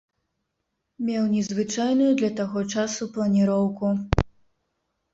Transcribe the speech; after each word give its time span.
Меў 1.09 1.23
незвычайную 1.35 2.09
для 2.23 2.33
таго 2.41 2.59
часу 2.75 3.11
планіроўку. 3.19 3.97